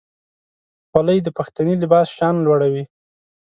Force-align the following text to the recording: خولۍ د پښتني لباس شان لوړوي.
خولۍ 0.89 1.19
د 1.23 1.27
پښتني 1.37 1.73
لباس 1.83 2.07
شان 2.17 2.35
لوړوي. 2.45 2.83